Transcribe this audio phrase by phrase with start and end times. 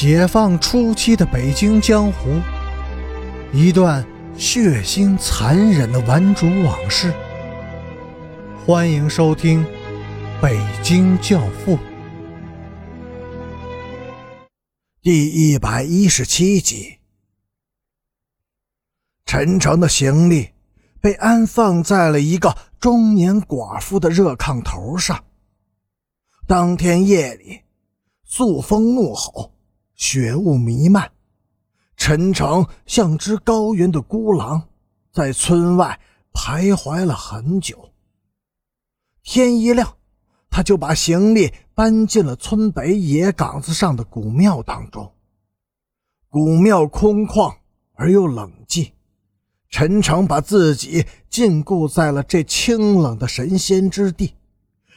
[0.00, 2.40] 解放初期的北京江湖，
[3.52, 7.12] 一段血腥残忍的顽主往事。
[8.64, 9.64] 欢迎收听
[10.40, 11.76] 《北京教父》
[15.02, 16.98] 第一百一十七集。
[19.26, 20.50] 陈诚的行李
[21.00, 25.24] 被安放在了一个中年寡妇的热炕头上。
[26.46, 27.62] 当天夜里，
[28.24, 29.57] 朔风怒吼。
[29.98, 31.10] 雪雾弥漫，
[31.96, 34.68] 陈诚像只高原的孤狼，
[35.12, 35.98] 在村外
[36.32, 37.90] 徘徊了很久。
[39.24, 39.96] 天一亮，
[40.48, 45.12] 他就把行李搬进了村北野岗子上的古庙当中。
[46.28, 47.52] 古庙空旷
[47.94, 48.92] 而又冷寂，
[49.68, 54.34] 陈诚把自己禁锢在了这清冷的神仙之地，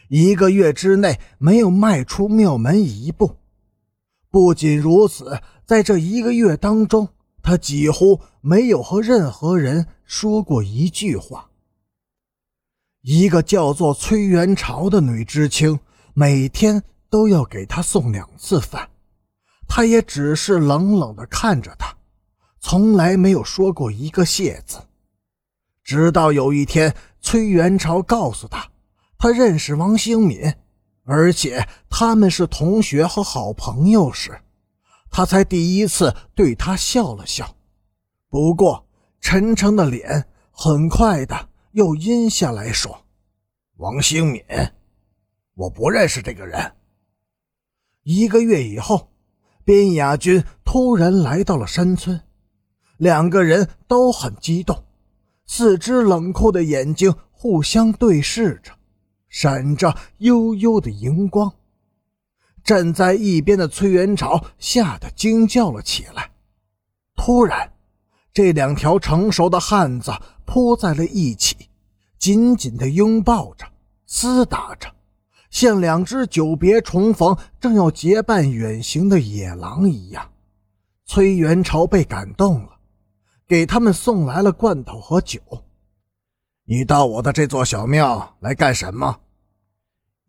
[0.10, 3.38] 一个月之内没有迈出庙门一步。
[4.32, 7.10] 不仅如此，在这一个月当中，
[7.44, 11.50] 他几乎没有和任何人说过一句话。
[13.02, 15.78] 一个叫做崔元朝的女知青，
[16.14, 18.90] 每天都要给他送两次饭，
[19.68, 21.94] 他也只是冷冷地看着他，
[22.62, 24.78] 从来没有说过一个谢字。
[25.84, 28.70] 直到有一天，崔元朝告诉他，
[29.18, 30.54] 他认识王兴敏。
[31.04, 34.40] 而且他们是同学和好朋友时，
[35.10, 37.56] 他才第一次对他笑了笑。
[38.30, 38.88] 不过
[39.20, 43.06] 陈诚的脸很快的又阴下来说
[43.78, 44.44] ：“王兴敏，
[45.56, 46.74] 我不认识这个人。”
[48.04, 49.12] 一个月以后，
[49.66, 52.22] 边雅军突然来到了山村，
[52.98, 54.84] 两个人都很激动，
[55.46, 58.72] 四只冷酷的眼睛互相对视着。
[59.32, 61.54] 闪着幽幽的荧光，
[62.66, 66.32] 站在一边的崔元朝吓得惊叫了起来。
[67.16, 67.72] 突然，
[68.34, 70.12] 这两条成熟的汉子
[70.46, 71.70] 扑在了一起，
[72.20, 73.66] 紧紧地拥抱着，
[74.06, 74.94] 厮打着，
[75.50, 80.30] 像两只久别重逢、正要结伴远行的野狼一样。
[81.06, 82.80] 崔元朝被感动了，
[83.48, 85.40] 给他们送来了罐头和酒。
[86.72, 89.20] 你到我的这座小庙来干什么？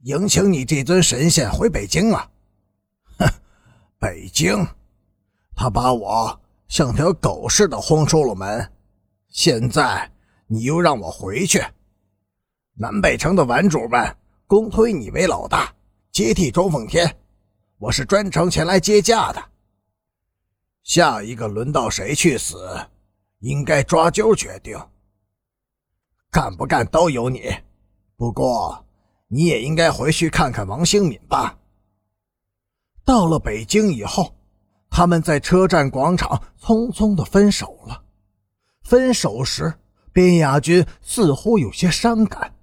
[0.02, 2.28] 迎请你这尊神仙回北京啊！
[3.16, 3.28] 哼，
[3.96, 4.66] 北京，
[5.54, 8.72] 他把我像条狗似的轰出了门，
[9.28, 10.10] 现在
[10.48, 11.64] 你又让我回去。
[12.74, 14.16] 南北城的顽主们
[14.48, 15.72] 公推你为老大，
[16.10, 17.18] 接替周奉天，
[17.78, 19.40] 我是专程前来接驾的。
[20.82, 22.84] 下一个轮到谁去死，
[23.38, 24.76] 应该抓阄决定。
[26.32, 27.54] 干不干都由你，
[28.16, 28.84] 不过。
[29.28, 31.58] 你也应该回去看看王兴敏吧。
[33.02, 34.34] 到了北京以后，
[34.90, 38.02] 他们在车站广场匆匆的分手了。
[38.82, 39.72] 分手时，
[40.12, 42.54] 边亚军似乎有些伤感。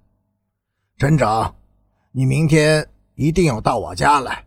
[0.96, 1.52] 镇长，
[2.12, 4.44] 你明天一定要到我家来。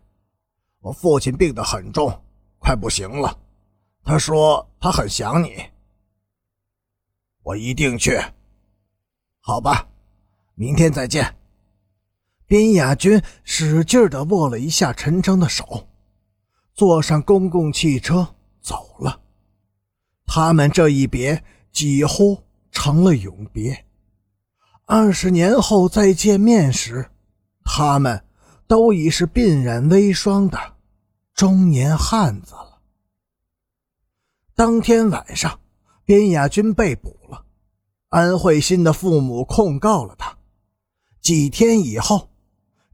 [0.80, 2.10] 我父亲病得很重，
[2.58, 3.38] 快不行了。
[4.02, 5.62] 他说他很想你。
[7.42, 8.18] 我一定去。
[9.46, 9.86] 好吧，
[10.54, 11.36] 明天再见。
[12.46, 15.86] 边雅军使劲地握了一下陈诚的手，
[16.72, 18.26] 坐上公共汽车
[18.62, 19.20] 走了。
[20.24, 23.84] 他们这一别几乎成了永别。
[24.86, 27.10] 二十年后再见面时，
[27.66, 28.24] 他们
[28.66, 30.58] 都已是鬓染微霜的
[31.34, 32.80] 中年汉子了。
[34.54, 35.60] 当天晚上，
[36.06, 37.43] 边雅军被捕了，
[38.14, 40.38] 安慧心的父母控告了他。
[41.20, 42.30] 几天以后。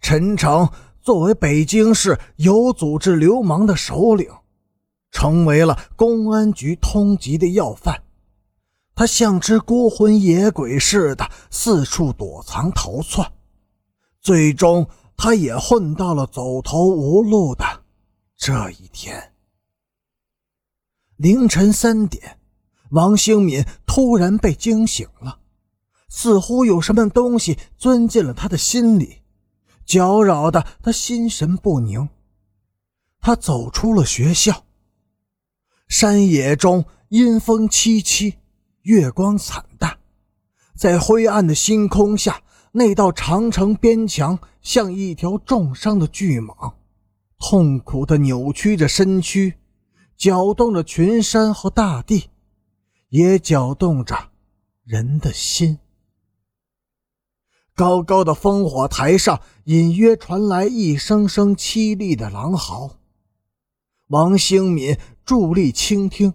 [0.02, 0.66] 陈诚
[1.02, 4.30] 作为北京市有组织流氓的首领，
[5.10, 8.02] 成为了公安局通缉的要犯。
[8.94, 13.30] 他像只孤魂野鬼似的四处躲藏逃窜，
[14.22, 14.88] 最终
[15.18, 17.62] 他也混到了走投无路的
[18.38, 19.34] 这一天。
[21.16, 22.38] 凌晨三点，
[22.90, 25.38] 王兴敏突然被惊醒了，
[26.08, 29.18] 似乎有什么东西钻进了他的心里。
[29.86, 32.08] 搅扰的他心神不宁。
[33.20, 34.64] 他走出了学校。
[35.88, 38.34] 山野中阴风凄凄，
[38.82, 39.98] 月光惨淡，
[40.76, 46.74] 在灰暗的星空下，那道长城边墙像一条重伤的巨蟒，
[47.38, 49.54] 痛苦地扭曲着身躯，
[50.16, 52.30] 搅动着群山和大地，
[53.10, 54.30] 也搅动着
[54.84, 55.78] 人的心。
[57.74, 62.98] 高高的烽火台上，隐约传来一声声凄厉的狼嚎。
[64.08, 66.34] 王兴敏伫立倾听，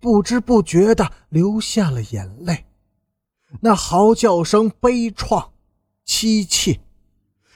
[0.00, 2.64] 不知不觉的流下了眼泪。
[3.60, 5.50] 那嚎叫声悲怆、
[6.06, 6.80] 凄切，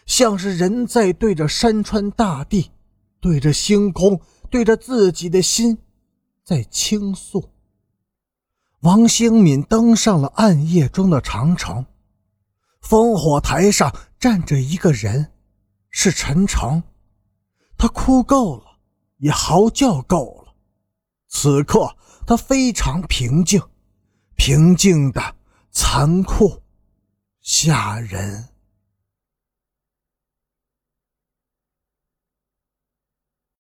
[0.05, 2.71] 像是人在对着山川大地、
[3.19, 4.21] 对着星空、
[4.51, 5.79] 对着自己的心，
[6.45, 7.51] 在倾诉。
[8.87, 11.85] 王兴敏登上了暗夜中的长城，
[12.81, 15.33] 烽火台上站着一个人，
[15.91, 16.81] 是陈诚。
[17.77, 18.79] 他哭够了，
[19.17, 20.55] 也嚎叫够了，
[21.27, 23.61] 此刻他非常平静，
[24.37, 25.35] 平静的
[25.73, 26.63] 残酷，
[27.41, 28.51] 吓人。